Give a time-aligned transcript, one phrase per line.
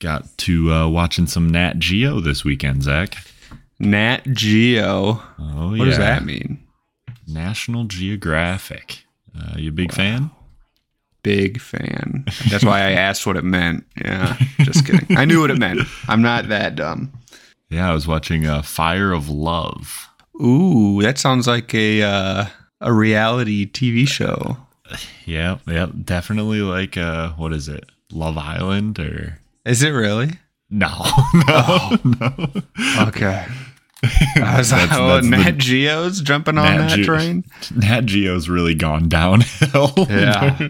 [0.00, 3.16] got to uh, watching some Nat Geo this weekend, Zach.
[3.78, 5.22] Nat Geo.
[5.38, 5.84] Oh, What yeah.
[5.84, 6.62] does that mean?
[7.26, 9.04] National Geographic.
[9.38, 10.30] Uh, you a big fan?
[11.22, 12.24] Big fan.
[12.50, 13.84] That's why I asked what it meant.
[14.02, 15.16] Yeah, just kidding.
[15.16, 15.80] I knew what it meant.
[16.08, 17.12] I'm not that dumb.
[17.70, 20.08] Yeah, I was watching uh, Fire of Love.
[20.40, 22.46] Ooh, that sounds like a uh,
[22.80, 24.56] a reality TV show.
[25.26, 27.84] Yeah, yeah, definitely like uh, what is it?
[28.10, 29.38] Love Island or
[29.68, 30.30] Is it really?
[30.70, 30.88] no,
[31.48, 32.46] no, no.
[33.08, 33.46] Okay.
[34.36, 37.44] I was like, oh, that's the- Nat Geo's jumping on Nat that Geo- train.
[37.74, 39.92] Nat Geo's really gone downhill.
[40.08, 40.68] Yeah.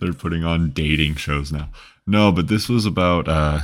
[0.00, 1.70] They're putting on dating shows now.
[2.06, 3.60] No, but this was about uh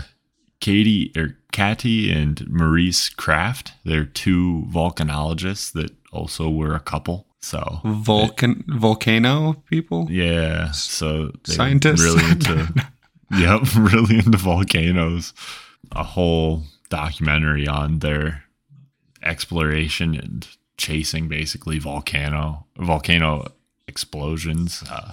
[0.60, 3.72] Katie or Catty and Maurice Krafft.
[3.84, 7.26] They're two volcanologists that also were a couple.
[7.42, 10.06] So Vulcan volcano people.
[10.10, 12.00] yeah, so they're Scientists?
[12.02, 12.86] really into
[13.38, 15.32] yep, really into volcanoes.
[15.92, 18.44] A whole documentary on their
[19.22, 23.46] exploration and chasing basically volcano volcano
[23.88, 24.82] explosions.
[24.90, 25.12] Uh,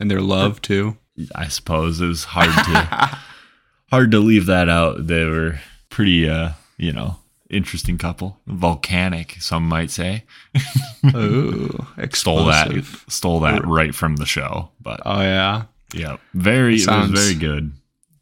[0.00, 0.96] And their love too.
[1.34, 3.18] I suppose it was hard to
[3.90, 5.06] hard to leave that out.
[5.06, 5.58] They were
[5.88, 7.16] pretty, uh, you know,
[7.48, 10.24] interesting couple, volcanic, some might say.
[11.14, 14.70] Ooh, Stole that, stole that right from the show.
[14.80, 15.64] But Oh yeah,
[15.94, 17.72] yeah, very, Sounds- it was very good.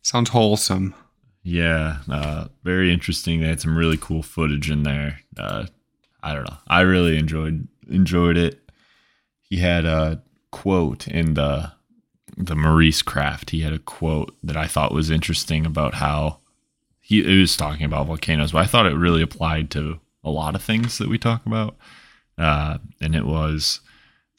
[0.03, 0.95] sounds wholesome.
[1.43, 3.41] Yeah, uh, very interesting.
[3.41, 5.21] They had some really cool footage in there.
[5.37, 5.67] Uh,
[6.23, 6.57] I don't know.
[6.67, 8.71] I really enjoyed enjoyed it.
[9.43, 11.73] He had a quote in the
[12.39, 13.51] the Maurice Krafft.
[13.51, 16.39] He had a quote that I thought was interesting about how
[17.01, 20.55] he, he was talking about volcanoes, but I thought it really applied to a lot
[20.55, 21.77] of things that we talk about.
[22.39, 23.81] Uh, and it was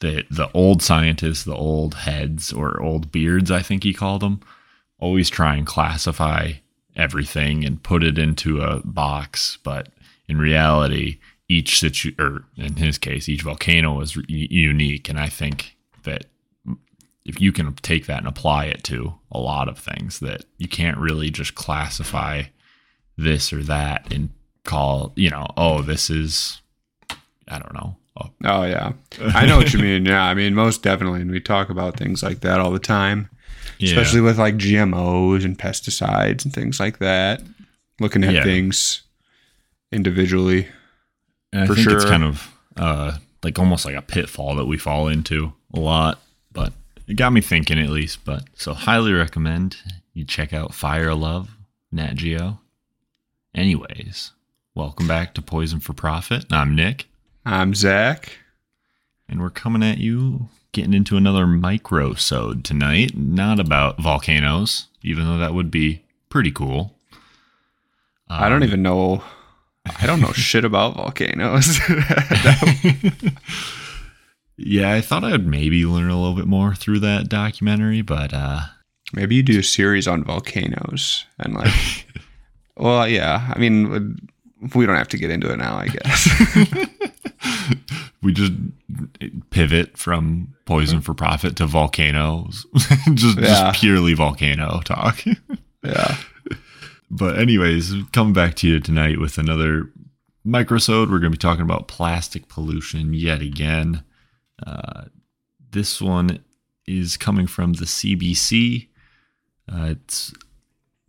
[0.00, 4.40] the the old scientists, the old heads or old beards, I think he called them,
[4.98, 6.52] always try and classify
[6.94, 9.88] everything and put it into a box, but
[10.28, 15.76] in reality, each situ or in his case, each volcano is unique, and I think
[16.04, 16.24] that
[17.24, 20.68] if you can take that and apply it to a lot of things, that you
[20.68, 22.44] can't really just classify
[23.16, 24.30] this or that and
[24.64, 26.60] call you know, oh, this is
[27.48, 27.96] I don't know.
[28.16, 30.06] Oh, Oh yeah, I know what you mean.
[30.06, 33.28] Yeah, I mean most definitely, and we talk about things like that all the time,
[33.78, 33.88] yeah.
[33.90, 37.42] especially with like GMOs and pesticides and things like that.
[38.00, 38.42] Looking at Yeah.
[38.44, 39.02] things
[39.92, 40.68] individually.
[41.52, 44.76] And I For think it's kind of uh, like almost like a pitfall that we
[44.78, 46.20] fall into a lot,
[46.52, 46.72] but
[47.06, 48.24] it got me thinking at least.
[48.24, 49.76] But so highly recommend
[50.12, 51.50] you check out Fire Love,
[51.92, 52.60] Nat Geo.
[53.54, 54.32] Anyways,
[54.74, 56.44] welcome back to Poisoned for Profit.
[56.50, 57.06] I'm Nic,
[57.46, 58.38] I'm Zach.
[59.28, 63.16] and we're coming at you getting into another micro-sode tonight.
[63.16, 66.94] Not about volcanoes, even though that would be pretty cool.
[68.28, 69.22] I don't Um, even know.
[70.00, 71.78] I don't know shit about volcanoes.
[74.58, 78.32] Yeah, I thought I would maybe learn a little bit more through that documentary, but
[78.32, 78.60] uh,
[79.12, 82.06] Maybe you do a series on volcanoes and like.
[82.78, 83.52] well, yeah.
[83.54, 84.16] I mean,
[84.74, 85.76] we don't have to get into it now.
[85.76, 86.88] I guess.
[88.22, 88.52] we just
[89.50, 92.66] pivot from poisoned for profit to volcanoes
[93.14, 93.42] just, Yeah.
[93.70, 95.20] just purely volcano talk
[95.84, 96.16] yeah.
[97.10, 99.90] but anyways coming back to you tonight with another
[100.46, 104.02] microsode we're going to be talking about plastic pollution yet again
[104.66, 105.04] uh,
[105.70, 106.42] this one
[106.86, 108.88] is coming from the cbc
[109.72, 110.32] uh, it's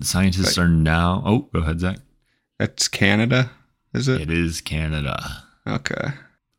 [0.02, 0.66] scientists Right.
[0.66, 1.98] are now oh go ahead zach
[2.60, 3.52] That's Canada,
[3.94, 4.22] is it?
[4.22, 6.14] it is canada Okay.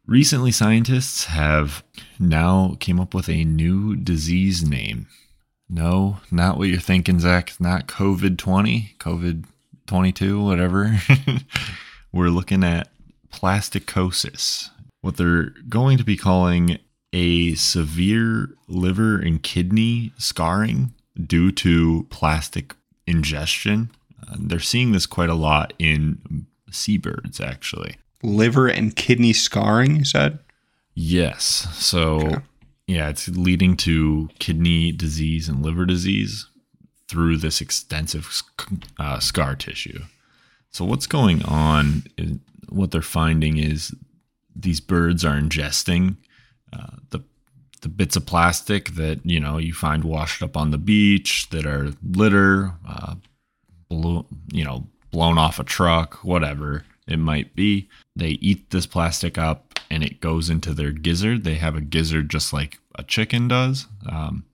[0.09, 1.85] Recently, scientists have
[2.19, 5.07] now came up with a new disease name.
[5.69, 7.53] No, not what you're thinking, Zach.
[7.61, 9.45] Not COVID 20, COVID
[9.87, 10.99] 22, whatever.
[12.13, 12.89] We're looking at
[13.31, 14.71] plasticosis,
[15.03, 16.79] what they're going to be calling
[17.13, 22.75] a severe liver and kidney scarring due to plastic
[23.07, 23.91] ingestion.
[24.27, 27.97] Uh, they're seeing this quite a lot in seabirds, actually.
[28.23, 30.39] Liver and kidney scarring, you said?
[30.95, 31.45] Yes.
[31.75, 32.37] So, Okay.
[32.87, 36.47] yeah, it's leading to kidney disease and liver disease
[37.09, 38.43] through this extensive
[38.99, 40.01] uh, scar tissue.
[40.71, 42.05] So, what's going on?
[42.17, 42.39] Is,
[42.69, 43.95] what they're finding is
[44.55, 46.17] these birds are ingesting
[46.73, 47.21] uh, the
[47.81, 51.65] the bits of plastic that you know you find washed up on the beach that
[51.65, 53.15] are litter, uh,
[53.89, 57.89] blew, you know, blown off a truck, whatever it might be.
[58.15, 61.45] They eat this plastic up and it goes into their gizzard.
[61.45, 63.87] They have a gizzard just like a chicken does.
[64.09, 64.45] Um,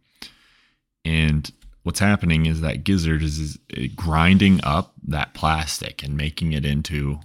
[1.04, 1.50] and
[1.82, 7.20] what's happening is that gizzard is, is grinding up that plastic and making it into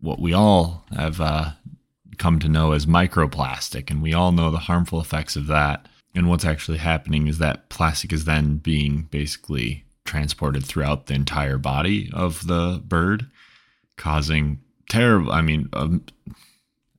[0.00, 1.50] what we all have uh,
[2.18, 5.88] come to know as microplastic, and we all know the harmful effects of that.
[6.14, 11.58] And what's actually happening is that plastic is then being basically transported throughout the entire
[11.58, 13.26] body of the bird,
[13.96, 15.32] causing terrible.
[15.32, 16.04] I mean, um,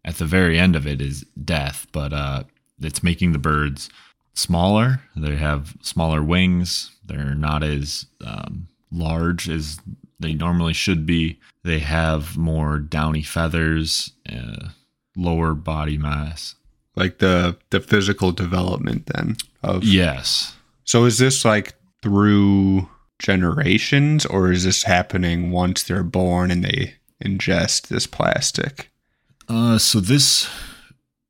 [0.06, 2.44] at the very end of it is death, but uh,
[2.80, 3.89] it's making the birds
[4.34, 5.01] smaller.
[5.16, 6.92] They have smaller wings.
[7.06, 9.80] They're not as um, large as
[10.19, 11.39] they normally should be.
[11.63, 14.69] They have more downy feathers, uh,
[15.16, 16.56] lower body mass.
[16.95, 20.56] Like the the physical development then of Yes.
[20.84, 22.89] So is this like through
[23.19, 28.89] generations or is this happening once they're born and they ingest this plastic?
[29.49, 30.49] Uh, so this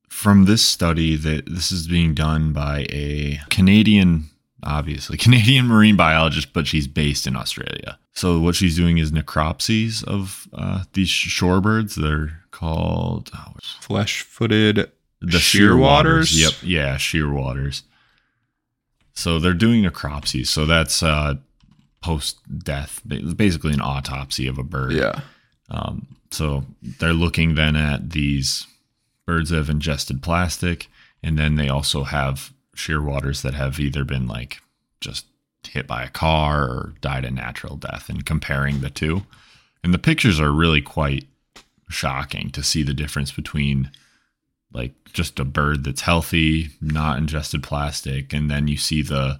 [0.09, 4.29] from this study that this is being done by a Canadian,
[4.63, 7.99] obviously Canadian marine biologist, but she's based in Australia.
[8.13, 11.95] So what she's doing is necropsies of uh, these shorebirds.
[11.95, 14.91] They're called oh, Flesh-footed
[15.21, 16.35] the shearwaters.
[16.35, 17.83] Yep, yeah, shearwaters.
[19.13, 20.47] So they're doing necropsies.
[20.47, 21.35] So that's uh,
[22.01, 24.93] post death, basically an autopsy of a bird.
[24.93, 25.21] Yeah.
[25.69, 28.67] Um, so they're looking then at these
[29.25, 30.87] birds that have ingested plastic,
[31.23, 34.61] and then they also have shearwaters that have either been like
[35.01, 35.25] just
[35.67, 39.23] hit by a car or died a natural death, and comparing the two.
[39.83, 41.25] And the pictures are really quite
[41.89, 43.91] shocking to see the difference between
[44.73, 49.39] like just a bird that's healthy, not ingested plastic, and then you see the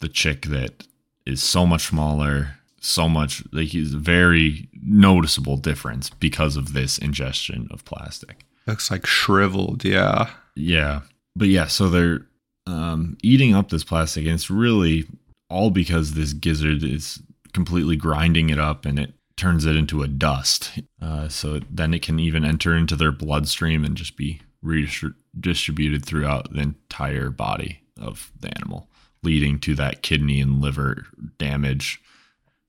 [0.00, 0.86] the chick that
[1.24, 6.98] is so much smaller, so much like he's a very noticeable difference because of this
[6.98, 8.44] ingestion of plastic.
[8.66, 10.30] Looks like shriveled, yeah.
[10.54, 11.00] Yeah.
[11.34, 12.26] But yeah, so they're
[12.66, 15.06] um, eating up this plastic, and it's really
[15.48, 17.20] all because this gizzard is
[17.52, 20.80] completely grinding it up and it turns it into a dust.
[21.00, 26.52] Uh, so then it can even enter into their bloodstream and just be redistributed throughout
[26.52, 28.88] the entire body of the animal,
[29.22, 31.06] leading to that kidney and liver
[31.38, 32.00] damage,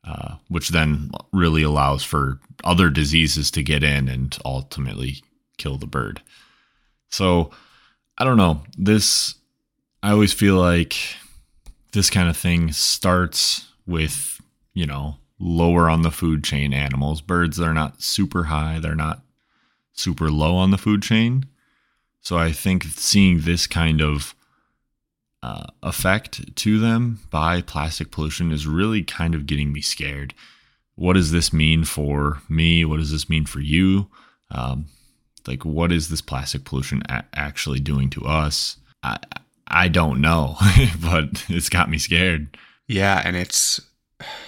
[0.07, 5.21] uh, which then really allows for other diseases to get in and ultimately
[5.57, 6.21] kill the bird.
[7.09, 7.51] So
[8.18, 8.62] I don't know.
[8.77, 9.36] This,
[10.01, 10.95] I always feel like
[11.92, 14.42] this kind of thing starts with,
[14.74, 17.21] you know, lower on the food chain animals.
[17.21, 19.21] Birds, they're not super high, they're not
[19.94, 21.45] super low on the food chain.
[22.21, 24.36] So I think seeing this kind of
[25.47, 30.33] uh, effect to them by plastic pollution is really kind of getting me scared.
[30.95, 32.83] What does this mean for me?
[32.83, 34.09] What does this mean for you?
[34.51, 34.88] Um,
[35.47, 38.75] like, what is this plastic pollution a- actually doing to us?
[39.03, 39.19] I
[39.69, 40.57] I don't know,
[41.01, 42.57] but it's got me scared.
[42.88, 43.79] Yeah, and it's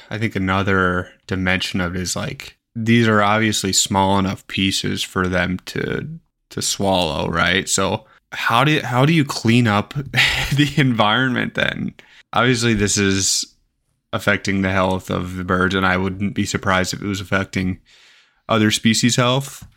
[0.09, 5.29] I think another dimension of it is like these are obviously small enough pieces for
[5.29, 6.09] them to
[6.49, 7.69] to swallow, right?
[7.69, 11.93] So how do you, how do you clean up the environment then?
[12.33, 13.55] Obviously, this is
[14.13, 17.79] affecting the health of the birds, and I wouldn't be surprised if it was affecting
[18.47, 19.67] other species' health.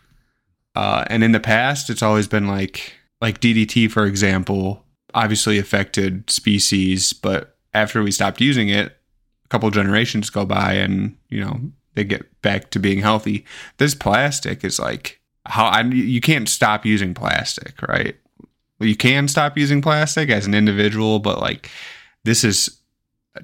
[0.75, 4.85] Uh, and in the past, it's always been like like DDT, for example,
[5.15, 8.97] obviously affected species, but after we stopped using it,
[9.45, 11.61] a couple generations go by, and you know
[11.95, 13.45] they get back to being healthy.
[13.79, 18.17] This plastic is like how I you can't stop using plastic, right?
[18.83, 21.71] You can stop using plastic as an individual, but like
[22.25, 22.79] this is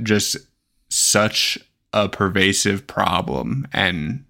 [0.03, 0.37] just
[0.89, 1.59] such
[1.93, 4.25] a pervasive problem and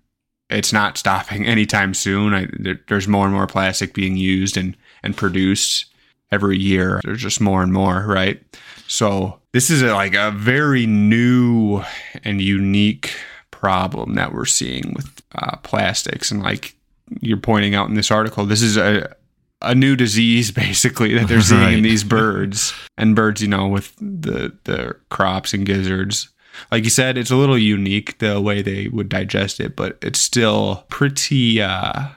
[0.50, 2.34] it's not stopping anytime soon.
[2.34, 5.86] I, there, there's more and more plastic being used and and produced
[6.30, 7.00] every year.
[7.04, 8.42] There's just more and more, right?
[8.86, 11.82] So this is a, like a very new
[12.24, 13.14] and unique
[13.50, 16.74] problem that we're seeing with uh, plastics and like
[17.20, 19.14] you're pointing out in this article, this is a
[19.60, 21.74] a new disease basically that they're seeing right.
[21.74, 26.28] in these birds and birds, you know, with the the crops and gizzards.
[26.72, 30.20] Like you said, it's a little unique the way they would digest it, but it's
[30.20, 32.08] still pretty uh,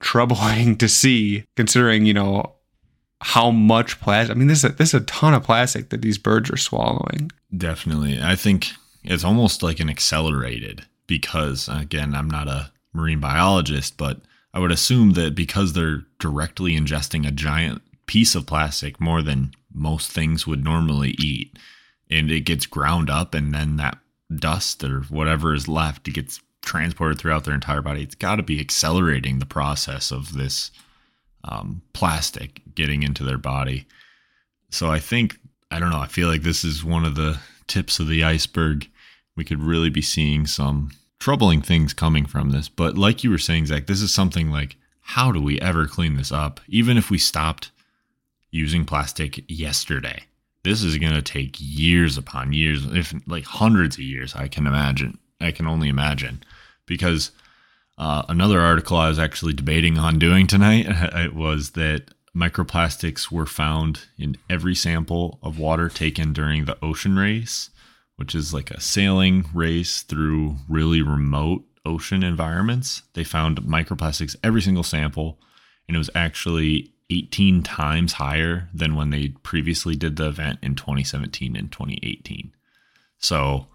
[0.00, 2.54] troubling to see, considering you know
[3.22, 4.34] how much plastic.
[4.34, 6.56] I mean, this is a, this is a ton of plastic that these birds are
[6.56, 7.30] swallowing.
[7.54, 8.68] Definitely, I think
[9.04, 14.20] it's almost like an accelerated because again, I'm not a marine biologist, but
[14.52, 19.52] I would assume that because they're directly ingesting a giant piece of plastic more than
[19.72, 21.56] most things would normally eat,
[22.10, 23.98] and it gets ground up, and then that
[24.34, 28.02] dust or whatever is left, it gets transported throughout their entire body.
[28.02, 30.70] It's got to be accelerating the process of this
[31.44, 33.86] um, plastic getting into their body.
[34.70, 35.38] So I think
[35.70, 36.00] I don't know.
[36.00, 38.88] I feel like this is one of the tips of the iceberg.
[39.36, 40.90] We could really be seeing some
[41.20, 42.68] troubling things coming from this.
[42.68, 46.16] But like you were saying, Zach, this is something like how do we ever clean
[46.16, 46.60] this up?
[46.66, 47.70] Even if we stopped
[48.50, 50.24] using plastic yesterday,
[50.64, 54.66] this is going to take years upon years, if like hundreds of years, I can
[54.66, 55.18] imagine.
[55.40, 56.42] I can only imagine.
[56.86, 57.30] Because
[57.98, 63.46] uh, another article I was actually debating on doing tonight it was that microplastics were
[63.46, 67.70] found in every sample of water taken during the ocean race,
[68.20, 73.00] which is like a sailing race through really remote ocean environments.
[73.14, 75.40] They found microplastics every single sample,
[75.88, 80.74] and it was actually 18 times higher than when they previously did the event in
[80.74, 82.52] 2017 and 2018.
[83.16, 83.68] So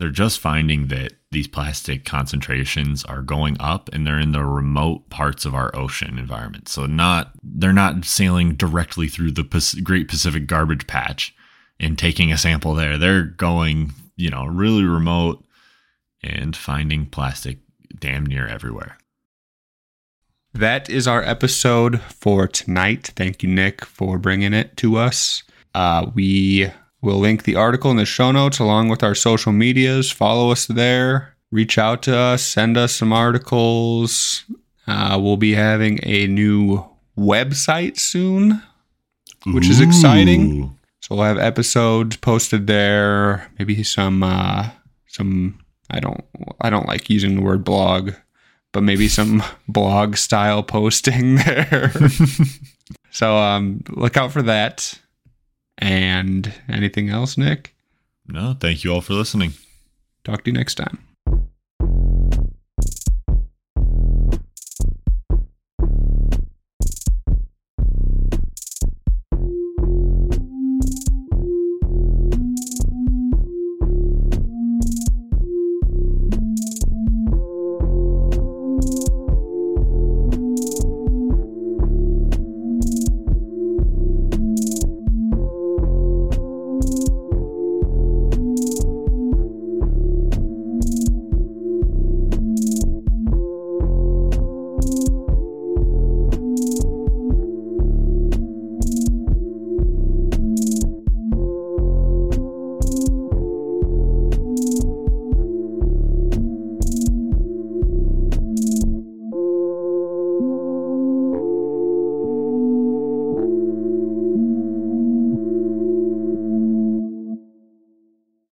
[0.00, 5.08] they're just finding that these plastic concentrations are going up and they're in the remote
[5.08, 6.68] parts of our ocean environment.
[6.68, 11.32] So not they're not sailing directly through the Great Pacific Garbage Patch
[11.84, 12.96] and taking a sample there.
[12.98, 15.44] They're going, you know, really remote
[16.22, 17.58] and finding plastic
[17.98, 18.96] damn near everywhere.
[20.54, 23.12] That is our episode for tonight.
[23.16, 25.42] Thank you, Nic, for bringing it to us.
[25.74, 26.70] Uh, we
[27.02, 30.10] will link the article in the show notes along with our social medias.
[30.10, 31.34] Follow us there.
[31.50, 32.42] Reach out to us.
[32.42, 34.44] Send us some articles.
[34.86, 36.84] Uh, we'll be having a new
[37.18, 38.62] website soon,
[39.46, 39.70] which Ooh.
[39.70, 40.76] is exciting.
[41.04, 43.52] So we'll have episodes posted there.
[43.58, 44.70] Maybe some uh,
[45.06, 46.24] some I don't
[46.62, 48.12] I don't like using the word blog,
[48.72, 51.92] but maybe some blog style posting there.
[53.10, 54.98] so um, look out for that.
[55.76, 57.74] And anything else, Nic?
[58.26, 59.52] No, thank you all for listening.
[60.24, 61.00] Talk to you next time.